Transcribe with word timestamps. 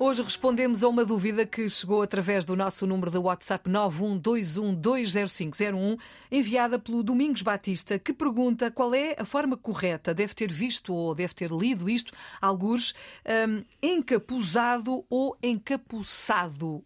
Hoje 0.00 0.22
respondemos 0.22 0.84
a 0.84 0.88
uma 0.88 1.04
dúvida 1.04 1.44
que 1.44 1.68
chegou 1.68 2.02
através 2.02 2.44
do 2.44 2.54
nosso 2.54 2.86
número 2.86 3.10
de 3.10 3.18
WhatsApp 3.18 3.68
912120501, 3.68 5.98
enviada 6.30 6.78
pelo 6.78 7.02
Domingos 7.02 7.42
Batista, 7.42 7.98
que 7.98 8.12
pergunta 8.12 8.70
qual 8.70 8.94
é 8.94 9.16
a 9.18 9.24
forma 9.24 9.56
correta. 9.56 10.14
Deve 10.14 10.34
ter 10.34 10.52
visto 10.52 10.94
ou 10.94 11.16
deve 11.16 11.34
ter 11.34 11.50
lido 11.50 11.90
isto, 11.90 12.12
alguns, 12.40 12.94
um, 13.26 13.64
encapuzado 13.82 15.04
ou 15.10 15.36
encapuçado. 15.42 16.84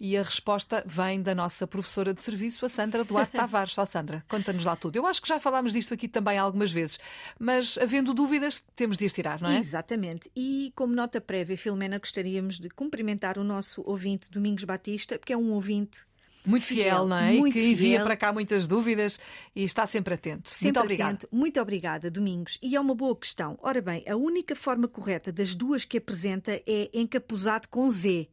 E 0.00 0.16
a 0.16 0.22
resposta 0.22 0.82
vem 0.86 1.20
da 1.20 1.34
nossa 1.34 1.66
professora 1.66 2.14
de 2.14 2.22
serviço, 2.22 2.64
a 2.64 2.70
Sandra 2.70 3.04
Duarte 3.04 3.32
Tavares. 3.36 3.76
Ó 3.76 3.84
Sandra, 3.84 4.24
conta-nos 4.26 4.64
lá 4.64 4.74
tudo. 4.74 4.96
Eu 4.96 5.06
acho 5.06 5.20
que 5.20 5.28
já 5.28 5.38
falámos 5.38 5.74
disto 5.74 5.92
aqui 5.92 6.08
também 6.08 6.38
algumas 6.38 6.72
vezes, 6.72 6.98
mas 7.38 7.76
havendo 7.76 8.14
dúvidas, 8.14 8.64
temos 8.74 8.96
de 8.96 9.04
as 9.04 9.12
tirar, 9.12 9.42
não 9.42 9.50
é? 9.50 9.58
Exatamente. 9.58 10.30
E 10.34 10.72
como 10.74 10.94
nota 10.94 11.20
prévia, 11.20 11.56
Filomena, 11.56 11.98
gostaríamos 11.98 12.58
de 12.58 12.70
cumprimentar 12.70 13.36
o 13.36 13.44
nosso 13.44 13.82
ouvinte 13.84 14.30
Domingos 14.30 14.64
Batista, 14.64 15.18
porque 15.18 15.34
é 15.34 15.36
um 15.36 15.52
ouvinte 15.52 15.98
muito 16.46 16.64
fiel, 16.64 16.84
fiel, 16.84 17.06
não 17.06 17.16
é? 17.18 17.32
Muito 17.34 17.52
que 17.52 17.70
envia 17.70 17.96
fiel. 17.96 18.04
para 18.04 18.16
cá 18.16 18.32
muitas 18.32 18.66
dúvidas 18.66 19.20
e 19.54 19.62
está 19.62 19.86
sempre 19.86 20.14
atento. 20.14 20.48
Sempre 20.48 20.64
muito 20.64 20.80
obrigada. 20.80 21.10
Atento. 21.10 21.28
Muito 21.30 21.60
obrigada, 21.60 22.10
Domingos. 22.10 22.58
E 22.62 22.74
é 22.74 22.80
uma 22.80 22.94
boa 22.94 23.14
questão. 23.14 23.58
Ora 23.62 23.82
bem, 23.82 24.02
a 24.08 24.16
única 24.16 24.56
forma 24.56 24.88
correta 24.88 25.30
das 25.30 25.54
duas 25.54 25.84
que 25.84 25.98
apresenta 25.98 26.52
é 26.66 26.88
encapuzado 26.94 27.68
com 27.68 27.90
Z. 27.90 28.28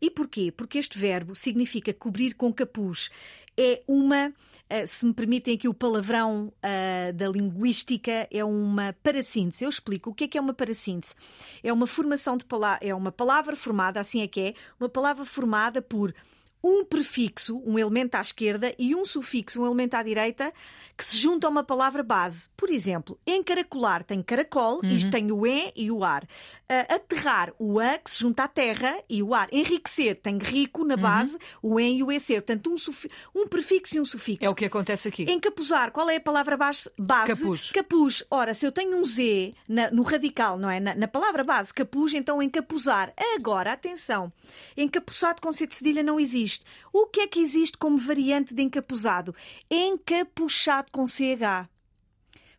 E 0.00 0.10
porquê? 0.10 0.50
Porque 0.50 0.78
este 0.78 0.98
verbo 0.98 1.34
significa 1.34 1.92
cobrir 1.94 2.34
com 2.34 2.52
capuz. 2.52 3.10
É 3.56 3.82
uma, 3.86 4.32
eh, 4.68 4.86
se 4.86 5.04
me 5.04 5.12
permitem 5.12 5.54
aqui 5.54 5.68
o 5.68 5.74
palavrão 5.74 6.46
uh, 6.46 7.12
da 7.12 7.28
linguística, 7.28 8.26
é 8.30 8.44
uma 8.44 8.96
parassíntese. 9.02 9.64
Eu 9.64 9.68
explico 9.68 10.10
o 10.10 10.14
que 10.14 10.24
é 10.24 10.28
que 10.28 10.38
é 10.38 10.40
uma 10.40 10.54
parassíntese. 10.54 11.14
É 11.62 11.72
uma 11.72 11.86
formação 11.86 12.36
de 12.36 12.44
palavra, 12.44 12.86
é 12.86 12.94
uma 12.94 13.12
palavra 13.12 13.54
formada, 13.54 14.00
assim 14.00 14.22
é 14.22 14.26
que 14.26 14.40
é, 14.40 14.54
uma 14.80 14.88
palavra 14.88 15.24
formada 15.24 15.82
por 15.82 16.14
um 16.62 16.84
prefixo, 16.84 17.60
um 17.66 17.78
elemento 17.78 18.14
à 18.14 18.20
esquerda, 18.20 18.74
e 18.78 18.94
um 18.94 19.04
sufixo, 19.04 19.60
um 19.60 19.66
elemento 19.66 19.94
à 19.94 20.02
direita, 20.02 20.52
que 20.96 21.04
se 21.04 21.16
juntam 21.16 21.48
a 21.48 21.50
uma 21.50 21.64
palavra 21.64 22.02
base. 22.02 22.48
Por 22.56 22.70
exemplo, 22.70 23.18
encaracolar 23.26 24.04
tem 24.04 24.22
caracol, 24.22 24.80
uhum. 24.82 24.90
isto 24.90 25.10
tem 25.10 25.32
o 25.32 25.46
E 25.46 25.72
e 25.74 25.90
o 25.90 26.04
ar. 26.04 26.22
Uh, 26.22 26.94
aterrar, 26.94 27.52
o 27.58 27.80
A 27.80 27.98
que 27.98 28.10
se 28.10 28.20
junta 28.20 28.44
à 28.44 28.48
terra 28.48 28.96
e 29.08 29.22
o 29.22 29.34
ar. 29.34 29.48
Enriquecer 29.52 30.20
tem 30.20 30.38
rico 30.38 30.84
na 30.84 30.94
uhum. 30.94 31.00
base, 31.00 31.38
uhum. 31.62 31.72
o 31.74 31.80
E 31.80 31.98
e 31.98 32.02
o 32.02 32.12
EC. 32.12 32.34
Portanto, 32.34 32.70
um, 32.70 33.40
um, 33.40 33.48
prefixo 33.48 33.96
e 33.96 34.00
um 34.00 34.04
sufixo. 34.04 34.44
É 34.44 34.48
o 34.48 34.54
que 34.54 34.64
acontece 34.64 35.08
aqui. 35.08 35.24
Encapuzar, 35.30 35.90
qual 35.90 36.08
é 36.08 36.16
a 36.16 36.20
palavra 36.20 36.56
base? 36.56 36.88
Capuz. 37.26 37.70
Capuz. 37.72 38.24
Ora, 38.30 38.54
se 38.54 38.64
eu 38.64 38.72
tenho 38.72 38.96
um 38.96 39.04
Z 39.04 39.54
na, 39.68 39.90
no 39.90 40.02
radical, 40.02 40.58
não 40.58 40.70
é? 40.70 40.78
Na, 40.78 40.94
na, 40.94 41.08
palavra 41.08 41.42
base, 41.42 41.74
capuz, 41.74 42.14
então 42.14 42.42
encapuzar. 42.42 43.12
Agora, 43.34 43.72
atenção, 43.72 44.32
encapuçado 44.76 45.42
com 45.42 45.52
C 45.52 45.66
de 45.66 45.74
cedilha 45.74 46.02
não 46.02 46.20
existe. 46.20 46.51
O 46.92 47.06
que 47.06 47.20
é 47.20 47.26
que 47.26 47.40
existe 47.40 47.78
como 47.78 47.98
variante 47.98 48.54
de 48.54 48.62
encapuzado? 48.62 49.34
Encapuchado 49.70 50.90
com 50.92 51.06
CH. 51.06 51.68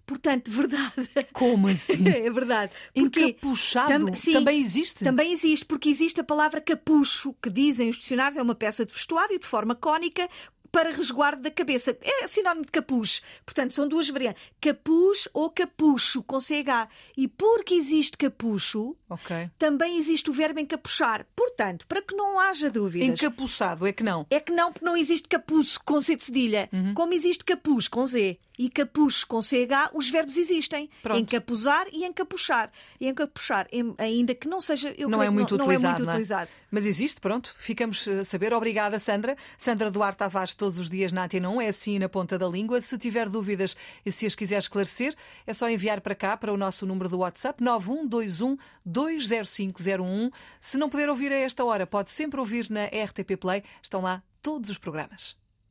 Portanto, 0.06 0.52
verdade. 0.52 1.10
Como 1.32 1.68
assim? 1.68 2.04
É 2.08 2.30
verdade. 2.30 2.74
Porque 2.94 3.22
Encapuchado 3.22 4.06
tam, 4.06 4.14
sim, 4.14 4.34
também 4.34 4.60
existe? 4.60 5.04
Também 5.04 5.32
existe, 5.32 5.66
porque 5.66 5.90
existe 5.90 6.20
a 6.20 6.24
palavra 6.24 6.60
capucho, 6.60 7.34
que 7.42 7.50
dizem 7.50 7.90
os 7.90 7.98
dicionários, 7.98 8.38
é 8.38 8.42
uma 8.42 8.56
peça 8.56 8.86
de 8.86 8.92
vestuário 8.92 9.40
de 9.40 9.46
forma 9.46 9.76
cónica, 9.76 10.28
para 10.74 10.90
resguardo 10.90 11.44
da 11.44 11.52
cabeça. 11.52 11.96
É 12.02 12.26
sinónimo 12.26 12.66
de 12.66 12.72
capuz. 12.72 13.22
Portanto, 13.46 13.76
são 13.76 13.88
duas 13.88 14.10
variantes. 14.10 14.42
Capuz 14.60 15.30
ou 15.32 15.52
capucho, 15.52 16.24
com 16.24 16.42
CH. 16.42 16.90
E 17.16 17.28
porque 17.28 17.76
existe 17.76 18.18
capucho, 18.18 18.98
okay. 19.08 19.52
também 19.60 20.00
existe 20.00 20.32
o 20.32 20.34
verbo 20.34 20.60
encapuchar. 20.60 21.28
Portanto, 21.36 21.86
para 21.86 22.02
que 22.02 22.16
não 22.16 22.40
haja 22.40 22.72
dúvidas. 22.72 23.08
Encapuçado, 23.08 23.86
é 23.86 23.94
que 23.94 24.02
não. 24.02 24.26
É 24.32 24.40
que 24.40 24.52
não, 24.52 24.74
porque 24.74 24.84
não 24.84 24.98
existe 24.98 25.30
capuço 25.30 25.80
com 25.86 26.02
C 26.02 26.16
de 26.16 26.24
cedilha. 26.24 26.68
Uhum. 26.74 26.96
Como 26.96 27.14
existe 27.14 27.46
capuz 27.46 27.88
com 27.88 28.08
Z 28.08 28.40
e 28.58 28.70
capucho 28.70 29.28
com 29.28 29.42
CH, 29.42 29.92
os 29.94 30.10
verbos 30.10 30.38
existem. 30.38 30.90
Pronto. 31.02 31.20
Encapuzar 31.20 31.88
e 31.92 32.06
encapuchar. 32.06 32.72
E 33.00 33.08
encapuchar, 33.08 33.68
ainda 33.98 34.36
que 34.36 34.48
não 34.48 34.62
seja. 34.62 34.94
Eu 34.98 35.10
não, 35.10 35.22
é 35.22 35.30
muito, 35.30 35.58
não, 35.58 35.66
utilizado, 35.66 35.84
não 35.84 35.90
é 35.90 35.98
muito 35.98 36.10
utilizado. 36.10 36.50
Mas 36.70 36.86
existe, 36.86 37.20
pronto. 37.20 37.54
Ficamos 37.58 38.08
a 38.08 38.24
saber. 38.24 38.54
Obrigada, 38.54 39.00
Sandra. 39.00 39.36
Sandra 39.58 39.90
Duarte 39.90 40.20
Tavares, 40.20 40.54
todos 40.54 40.80
os 40.80 40.90
dias 40.90 41.12
na 41.12 41.26
Antena 41.26 41.50
1, 41.50 41.62
é 41.62 41.68
assim 41.68 42.00
na 42.00 42.10
ponta 42.10 42.38
da 42.38 42.48
língua. 42.48 42.82
Se 42.82 42.98
tiver 42.98 43.30
dúvidas 43.30 43.76
e 44.06 44.12
se 44.12 44.26
as 44.26 44.36
quiser 44.36 44.60
esclarecer, 44.60 45.16
é 45.46 45.54
só 45.54 45.70
enviar 45.70 46.02
para 46.02 46.16
cá, 46.16 46.38
para 46.38 46.54
o 46.54 46.58
nosso 46.58 46.86
número 46.86 47.10
do 47.10 47.20
WhatsApp, 47.20 47.64
9121 47.64 48.58
20501. 48.86 50.32
Se 50.60 50.78
não 50.78 50.90
puder 50.90 51.10
ouvir 51.10 51.32
a 51.32 51.36
esta 51.36 51.64
hora, 51.64 51.88
pode 51.88 52.12
sempre 52.12 52.40
ouvir 52.40 52.70
na 52.70 52.86
RTP 52.86 53.38
Play. 53.40 53.64
Estão 53.82 54.02
lá 54.02 54.22
todos 54.42 54.70
os 54.70 54.78
programas. 54.78 55.43